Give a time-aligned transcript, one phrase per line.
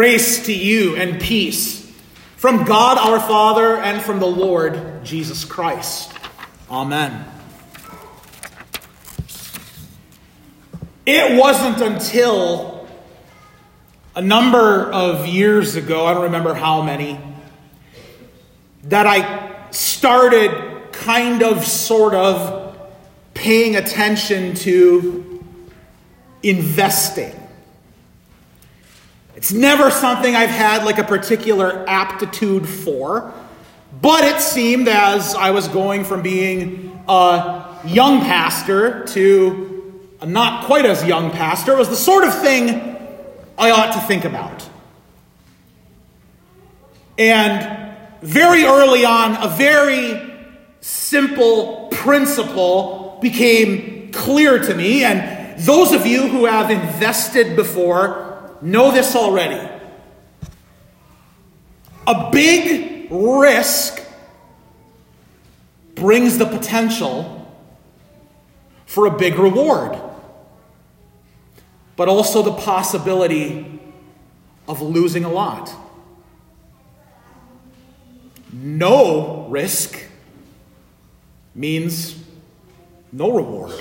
[0.00, 1.86] Grace to you and peace
[2.36, 6.10] from God our Father and from the Lord Jesus Christ.
[6.70, 7.22] Amen.
[11.04, 12.88] It wasn't until
[14.16, 17.20] a number of years ago, I don't remember how many,
[18.84, 22.74] that I started kind of, sort of
[23.34, 25.44] paying attention to
[26.42, 27.39] investing.
[29.40, 33.32] It's never something I've had like a particular aptitude for,
[34.02, 40.66] but it seemed as I was going from being a young pastor to a not
[40.66, 42.98] quite as young pastor, was the sort of thing
[43.56, 44.68] I ought to think about.
[47.16, 50.20] And very early on, a very
[50.82, 58.29] simple principle became clear to me, and those of you who have invested before
[58.62, 59.68] know this already.
[62.06, 64.02] A big risk
[65.94, 67.36] brings the potential
[68.86, 69.98] for a big reward,
[71.96, 73.80] but also the possibility
[74.66, 75.72] of losing a lot.
[78.52, 79.96] No risk
[81.54, 82.20] means
[83.12, 83.74] no reward.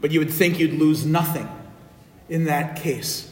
[0.00, 1.48] But you would think you'd lose nothing
[2.32, 3.30] in that case.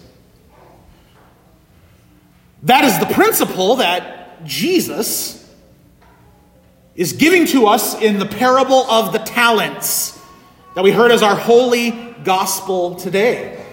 [2.65, 5.51] That is the principle that Jesus
[6.95, 10.21] is giving to us in the parable of the talents
[10.75, 11.93] that we heard as our holy
[12.25, 13.65] gospel today.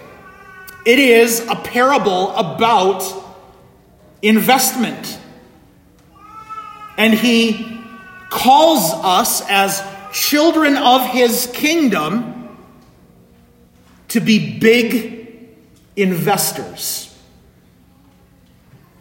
[0.86, 3.04] It is a parable about
[4.22, 5.20] investment.
[6.98, 7.82] And he
[8.30, 9.84] calls us as
[10.14, 12.58] children of his kingdom
[14.08, 15.17] to be big
[15.98, 17.04] investors.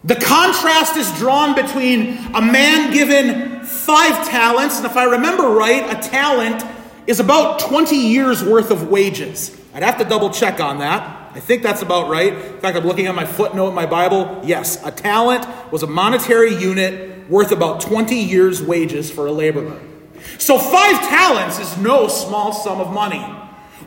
[0.03, 5.83] The contrast is drawn between a man given five talents, and if I remember right,
[5.97, 6.65] a talent
[7.07, 9.57] is about 20 years worth of wages.
[9.75, 11.33] I'd have to double check on that.
[11.35, 12.33] I think that's about right.
[12.33, 14.41] In fact, I'm looking at my footnote in my Bible.
[14.45, 19.81] Yes, a talent was a monetary unit worth about 20 years' wages for a laborer.
[20.39, 23.21] So, five talents is no small sum of money.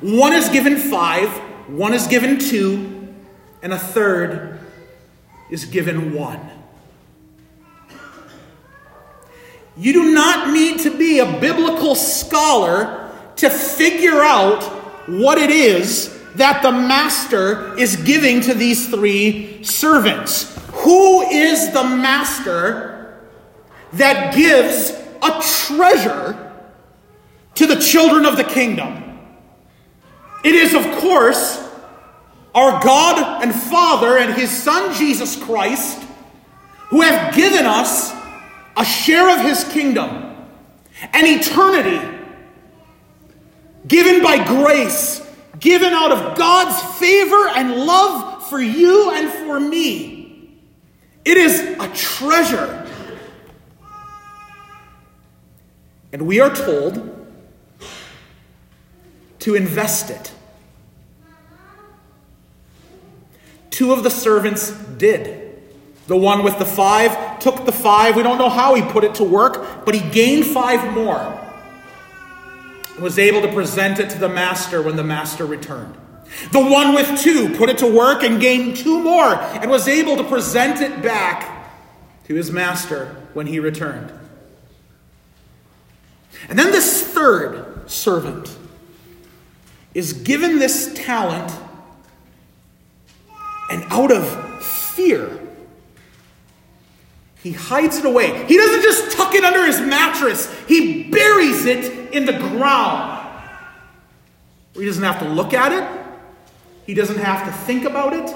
[0.02, 1.30] One is given five,
[1.68, 2.99] one is given two,
[3.62, 4.60] and a third
[5.50, 6.40] is given one.
[9.78, 14.62] You do not need to be a biblical scholar to figure out
[15.08, 20.56] what it is that the master is giving to these three servants.
[20.74, 23.22] Who is the master
[23.94, 26.54] that gives a treasure
[27.56, 29.20] to the children of the kingdom?
[30.44, 31.69] It is, of course,
[32.54, 36.04] our God and Father and His Son Jesus Christ,
[36.90, 38.12] who have given us
[38.76, 40.10] a share of His kingdom,
[41.14, 42.18] an eternity
[43.88, 45.26] given by grace,
[45.60, 50.60] given out of God's favor and love for you and for me.
[51.26, 52.88] It is a treasure.
[56.12, 57.28] And we are told
[59.40, 60.34] to invest it.
[63.80, 65.58] Two of the servants did.
[66.08, 68.18] The one with the five took the five.
[68.18, 71.38] We don't know how he put it to work, but he gained five more
[73.00, 75.96] was able to present it to the master when the master returned.
[76.52, 80.18] The one with two put it to work and gained two more and was able
[80.18, 81.72] to present it back
[82.26, 84.12] to his master when he returned.
[86.50, 88.58] And then this third servant
[89.94, 91.58] is given this talent
[93.70, 95.40] and out of fear,
[97.42, 98.46] he hides it away.
[98.48, 103.28] He doesn't just tuck it under his mattress, he buries it in the ground.
[104.74, 106.06] Where He doesn't have to look at it,
[106.86, 108.36] he doesn't have to think about it.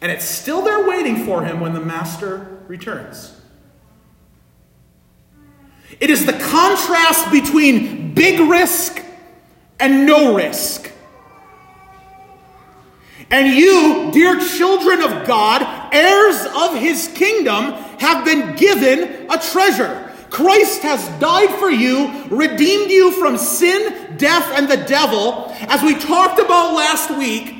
[0.00, 3.34] And it's still there waiting for him when the master returns.
[6.00, 9.02] It is the contrast between big risk
[9.80, 10.92] and no risk.
[13.30, 20.04] And you, dear children of God, heirs of his kingdom, have been given a treasure.
[20.30, 25.46] Christ has died for you, redeemed you from sin, death, and the devil.
[25.68, 27.54] As we talked about last week,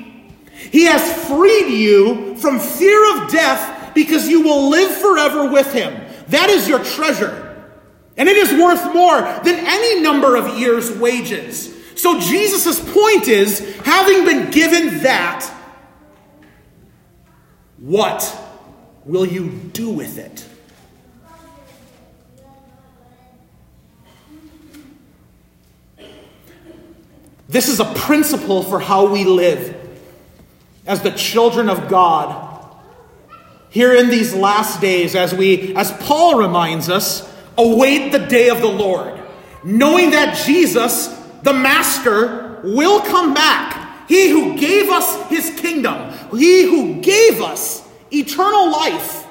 [0.52, 6.04] he has freed you from fear of death because you will live forever with him.
[6.28, 7.44] That is your treasure.
[8.16, 11.74] And it is worth more than any number of years' wages.
[11.94, 15.50] So Jesus' point is having been given that,
[17.78, 18.36] What
[19.04, 20.44] will you do with it?
[27.48, 29.74] This is a principle for how we live
[30.86, 32.44] as the children of God.
[33.70, 38.60] Here in these last days, as we, as Paul reminds us, await the day of
[38.60, 39.18] the Lord,
[39.64, 41.06] knowing that Jesus,
[41.42, 43.77] the Master, will come back.
[44.08, 49.26] He who gave us his kingdom, he who gave us eternal life.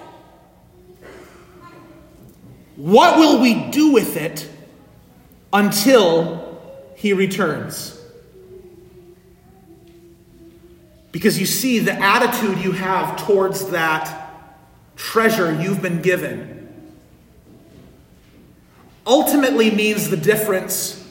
[2.75, 4.47] What will we do with it
[5.51, 6.62] until
[6.95, 8.00] he returns?
[11.12, 14.31] Because you see, the attitude you have towards that
[14.95, 16.53] treasure you've been given
[19.07, 21.06] ultimately means the difference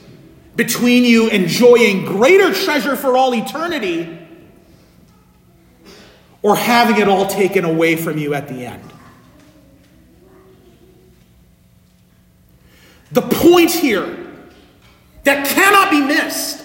[0.56, 4.18] between you enjoying greater treasure for all eternity
[6.42, 8.82] or having it all taken away from you at the end.
[13.12, 14.26] The point here
[15.24, 16.64] that cannot be missed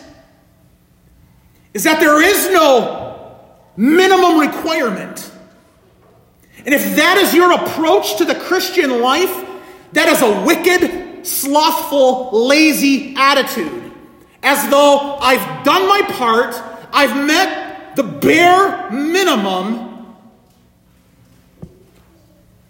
[1.73, 3.39] is that there is no
[3.75, 5.31] minimum requirement.
[6.65, 9.45] And if that is your approach to the Christian life,
[9.93, 13.80] that is a wicked, slothful, lazy attitude.
[14.43, 16.55] As though I've done my part,
[16.91, 20.15] I've met the bare minimum,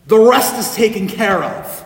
[0.07, 1.85] the rest is taken care of.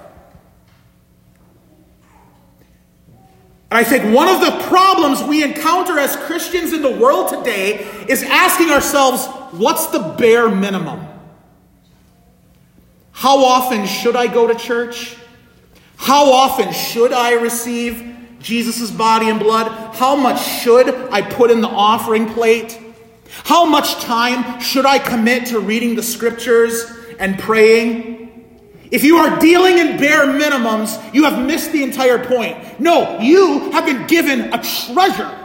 [3.69, 7.85] And I think one of the problems we encounter as Christians in the world today
[8.07, 11.05] is asking ourselves, what's the bare minimum?
[13.11, 15.17] How often should I go to church?
[15.97, 18.14] How often should I receive
[18.45, 19.95] Jesus' body and blood?
[19.95, 22.79] How much should I put in the offering plate?
[23.43, 26.85] How much time should I commit to reading the scriptures
[27.19, 28.45] and praying?
[28.91, 32.79] If you are dealing in bare minimums, you have missed the entire point.
[32.79, 35.35] No, you have been given a treasure,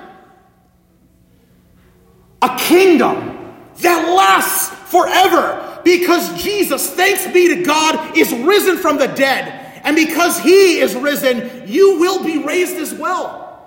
[2.42, 9.06] a kingdom that lasts forever because Jesus, thanks be to God, is risen from the
[9.06, 9.59] dead.
[9.90, 13.60] And because he is risen, you will be raised as well.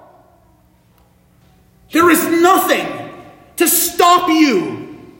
[1.92, 3.12] There is nothing
[3.58, 5.12] to stop you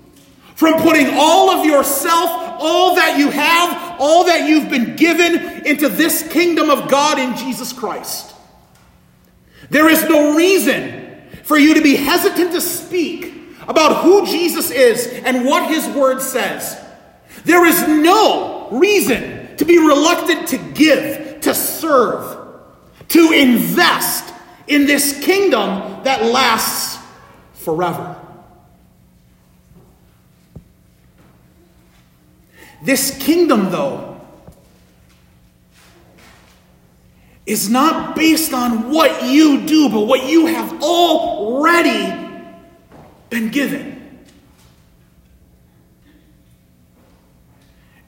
[0.56, 5.90] from putting all of yourself all that you have, all that you've been given into
[5.90, 8.34] this kingdom of God in Jesus Christ.
[9.70, 13.34] There is no reason for you to be hesitant to speak
[13.68, 16.82] about who Jesus is and what his word says.
[17.44, 22.38] There is no reason to be reluctant to give, to serve,
[23.10, 24.34] to invest
[24.68, 27.04] in this kingdom that lasts
[27.54, 28.16] forever.
[32.84, 34.20] This kingdom, though,
[37.46, 42.30] is not based on what you do, but what you have already
[43.30, 44.03] been given.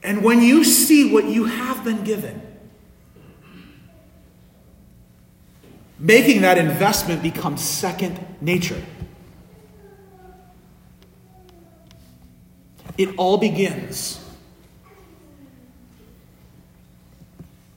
[0.06, 2.40] And when you see what you have been given,
[5.98, 8.82] making that investment becomes second nature.
[13.00, 14.24] It all begins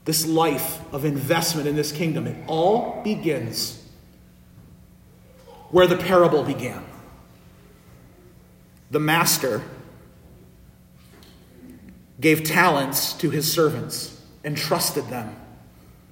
[0.04, 2.26] this life of investment in this kingdom.
[2.26, 3.82] It all begins
[5.70, 6.85] where the parable began.
[8.90, 9.62] The master
[12.20, 15.34] gave talents to his servants and trusted them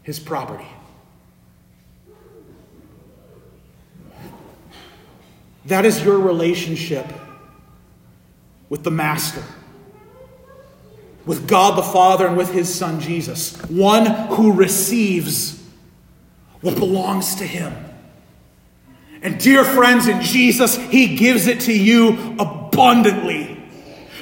[0.02, 0.68] his property.
[5.66, 7.06] That is your relationship
[8.68, 9.42] with the master
[11.26, 15.60] with God the Father and with his Son Jesus, one who receives
[16.60, 17.74] what belongs to him.
[19.22, 23.55] And dear friends, in Jesus, he gives it to you abundantly,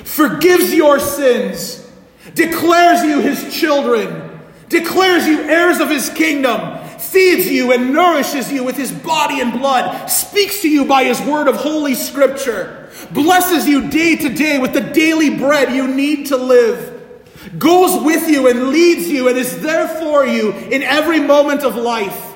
[0.05, 1.91] forgives your sins,
[2.35, 8.65] declares you his children, declares you heirs of his kingdom, feeds you and nourishes you
[8.65, 13.67] with his body and blood, speaks to you by his word of holy scripture, blesses
[13.67, 16.95] you day to day with the daily bread you need to live
[17.59, 21.77] goes with you and leads you and is there for you in every moment of
[21.77, 22.33] life.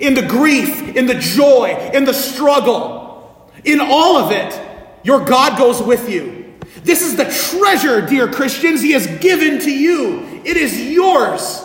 [0.00, 4.60] In the grief, in the joy, in the struggle, in all of it,
[5.04, 6.45] your God goes with you.
[6.86, 10.40] This is the treasure, dear Christians, He has given to you.
[10.44, 11.64] It is yours.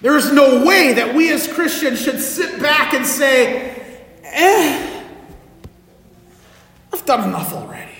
[0.00, 3.82] There is no way that we as Christians should sit back and say,
[4.22, 5.02] eh,
[6.92, 7.90] I've done enough already.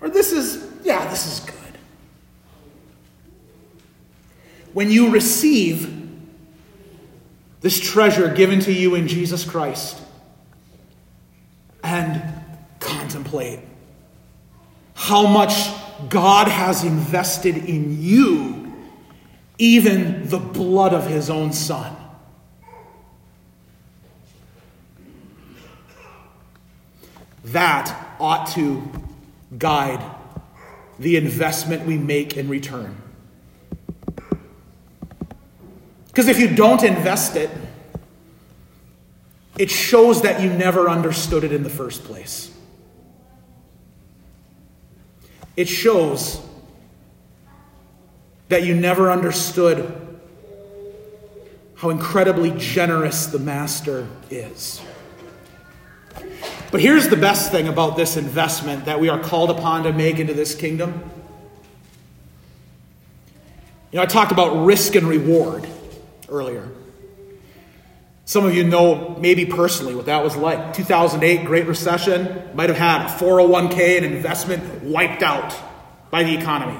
[0.00, 1.56] Or this is, yeah, this is good.
[4.72, 6.00] When you receive
[7.60, 10.00] this treasure given to you in Jesus Christ
[11.82, 12.21] and
[13.32, 13.60] contemplate
[14.94, 15.70] how much
[16.08, 18.72] God has invested in you,
[19.58, 21.96] even the blood of his own Son.
[27.44, 28.82] That ought to
[29.58, 30.04] guide
[30.98, 32.96] the investment we make in return.
[36.06, 37.50] Because if you don't invest it,
[39.58, 42.52] it shows that you never understood it in the first place.
[45.56, 46.40] It shows
[48.48, 49.98] that you never understood
[51.76, 54.80] how incredibly generous the Master is.
[56.70, 60.18] But here's the best thing about this investment that we are called upon to make
[60.18, 61.10] into this kingdom.
[63.90, 65.68] You know, I talked about risk and reward
[66.28, 66.70] earlier.
[68.24, 70.72] Some of you know maybe personally what that was like.
[70.74, 75.54] 2008, Great Recession, might have had a 401k and investment wiped out
[76.10, 76.78] by the economy.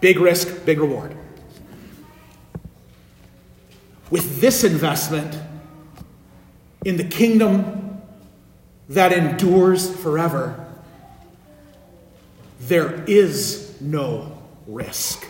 [0.00, 1.16] Big risk, big reward.
[4.10, 5.38] With this investment
[6.84, 8.02] in the kingdom
[8.88, 10.58] that endures forever,
[12.60, 15.26] there is no risk.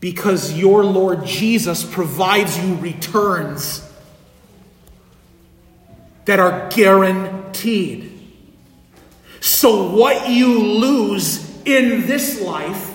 [0.00, 3.84] Because your Lord Jesus provides you returns
[6.24, 8.14] that are guaranteed.
[9.40, 12.94] So, what you lose in this life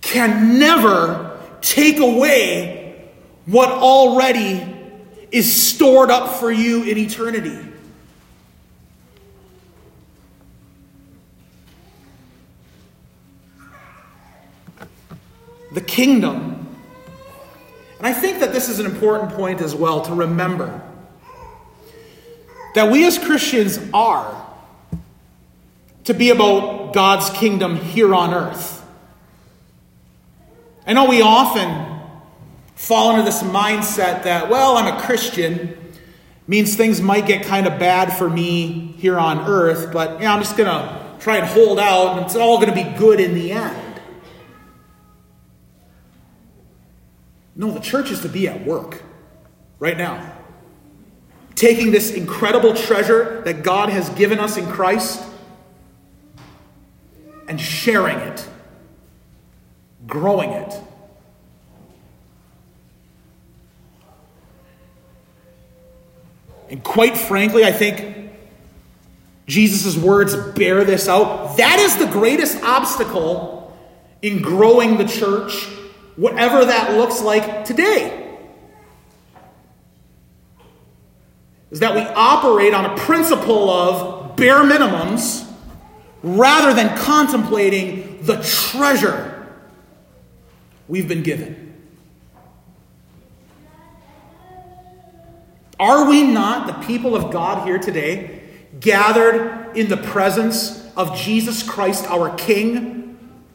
[0.00, 3.10] can never take away
[3.44, 4.76] what already
[5.30, 7.67] is stored up for you in eternity.
[15.72, 16.66] The kingdom.
[17.98, 20.82] And I think that this is an important point as well to remember
[22.74, 24.46] that we as Christians are
[26.04, 28.84] to be about God's kingdom here on earth.
[30.86, 32.00] I know we often
[32.76, 35.76] fall into this mindset that, well, I'm a Christian,
[36.46, 40.40] means things might get kind of bad for me here on earth, but yeah, I'm
[40.40, 43.34] just going to try and hold out and it's all going to be good in
[43.34, 43.87] the end.
[47.58, 49.02] No, the church is to be at work
[49.80, 50.32] right now.
[51.56, 55.24] Taking this incredible treasure that God has given us in Christ
[57.48, 58.48] and sharing it,
[60.06, 60.80] growing it.
[66.70, 68.30] And quite frankly, I think
[69.48, 71.56] Jesus' words bear this out.
[71.56, 73.76] That is the greatest obstacle
[74.22, 75.66] in growing the church
[76.18, 78.36] whatever that looks like today.
[81.70, 85.48] Is that we operate on a principle of bare minimums
[86.22, 89.46] rather than contemplating the treasure
[90.88, 91.74] we've been given.
[95.78, 98.42] Are we not the people of God here today,
[98.80, 103.07] gathered in the presence of Jesus Christ, our King?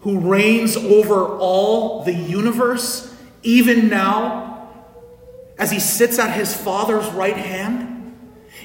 [0.03, 4.69] Who reigns over all the universe, even now,
[5.57, 8.13] as he sits at his Father's right hand?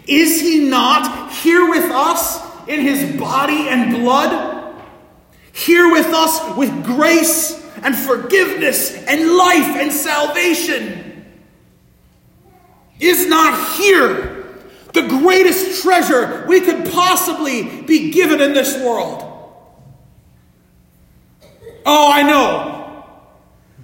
[0.09, 4.75] Is he not here with us in his body and blood?
[5.53, 11.25] Here with us with grace and forgiveness and life and salvation?
[12.99, 14.45] Is not here
[14.93, 19.28] the greatest treasure we could possibly be given in this world?
[21.91, 23.07] Oh, I know.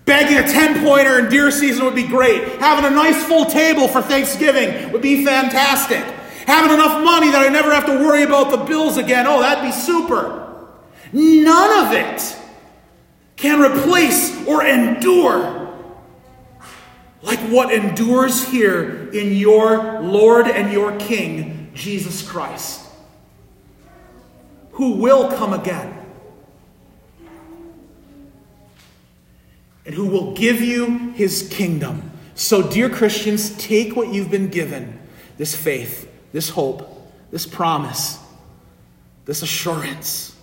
[0.05, 2.47] Bagging a 10 pointer in deer season would be great.
[2.59, 6.05] Having a nice full table for Thanksgiving would be fantastic.
[6.47, 9.27] Having enough money that I never have to worry about the bills again.
[9.27, 10.69] Oh, that'd be super.
[11.15, 12.37] None of it
[13.37, 15.75] can replace or endure
[17.23, 22.85] like what endures here in your Lord and your King, Jesus Christ,
[24.73, 26.04] who will come again.
[29.87, 32.11] And who will give you his kingdom.
[32.35, 35.01] So, dear Christians, take what you've been given
[35.37, 38.19] this faith, this hope, this promise,
[39.25, 40.35] this assurance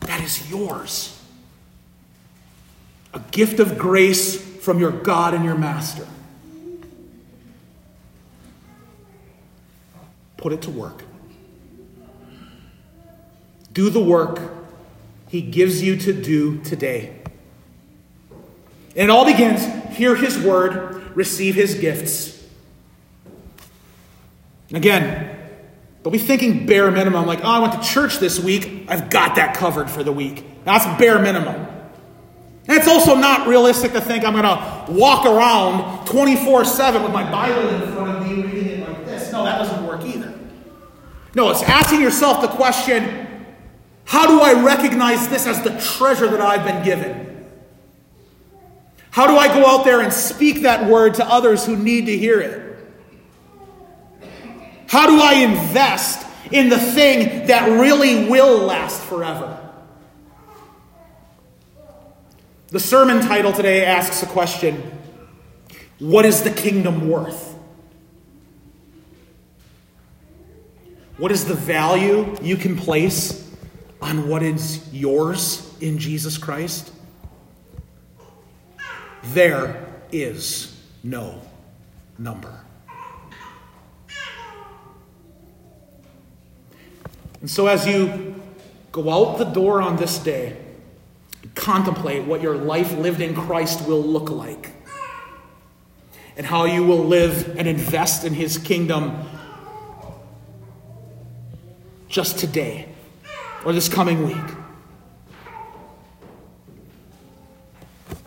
[0.00, 1.14] that is yours.
[3.14, 6.06] A gift of grace from your God and your Master.
[10.36, 11.04] Put it to work.
[13.72, 14.40] Do the work
[15.28, 17.14] He gives you to do today.
[18.98, 19.64] And it all begins
[19.96, 22.44] hear His word, receive His gifts.
[24.72, 25.36] Again,
[26.02, 28.86] don't be thinking bare minimum, like, oh, I went to church this week.
[28.88, 30.44] I've got that covered for the week.
[30.64, 31.54] That's bare minimum.
[32.66, 37.12] And it's also not realistic to think I'm going to walk around 24 7 with
[37.12, 39.30] my Bible in front of me reading it like this.
[39.30, 40.36] No, that doesn't work either.
[41.36, 43.26] No, it's asking yourself the question
[44.04, 47.27] how do I recognize this as the treasure that I've been given?
[49.18, 52.16] How do I go out there and speak that word to others who need to
[52.16, 52.78] hear it?
[54.86, 59.58] How do I invest in the thing that really will last forever?
[62.68, 64.80] The sermon title today asks a question
[65.98, 67.56] What is the kingdom worth?
[71.16, 73.52] What is the value you can place
[74.00, 76.92] on what is yours in Jesus Christ?
[79.22, 81.40] There is no
[82.18, 82.60] number.
[87.40, 88.40] And so, as you
[88.90, 90.56] go out the door on this day,
[91.54, 94.72] contemplate what your life lived in Christ will look like,
[96.36, 99.24] and how you will live and invest in His kingdom
[102.08, 102.88] just today
[103.64, 104.56] or this coming week.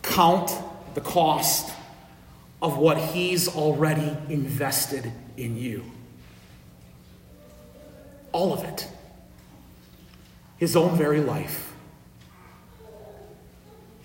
[0.02, 0.52] Count
[0.94, 1.74] the cost
[2.62, 5.84] of what He's already invested in you.
[8.32, 8.88] All of it.
[10.58, 11.74] His own very life,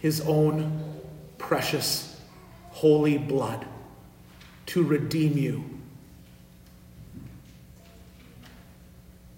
[0.00, 0.94] his own
[1.36, 2.18] precious,
[2.70, 3.66] holy blood
[4.66, 5.64] to redeem you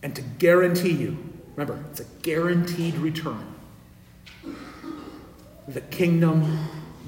[0.03, 1.19] and to guarantee you
[1.59, 3.45] remember, it's a guaranteed return.
[5.67, 6.59] The kingdom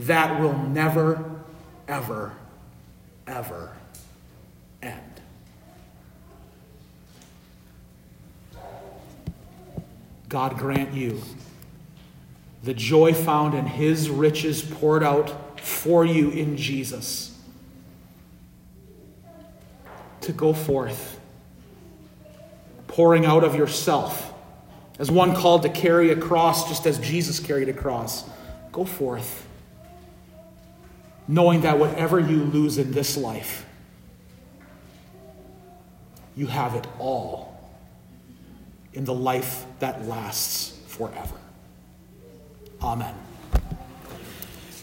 [0.06, 1.42] that will never,
[1.88, 2.32] ever,
[3.26, 3.72] ever
[4.82, 5.20] end.
[10.28, 11.20] God grant you
[12.62, 17.38] the joy found in his riches poured out for you in Jesus
[20.20, 21.18] to go forth,
[22.86, 24.34] pouring out of yourself
[24.98, 28.28] as one called to carry a cross just as Jesus carried a cross.
[28.72, 29.46] Go forth,
[31.30, 33.64] knowing that whatever you lose in this life,
[36.36, 37.70] you have it all
[38.92, 41.36] in the life that lasts forever.
[42.82, 43.14] Amen.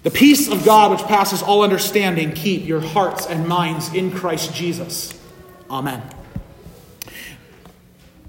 [0.04, 4.54] The peace of God, which passes all understanding, keep your hearts and minds in Christ
[4.54, 5.14] Jesus.
[5.70, 6.02] Amen.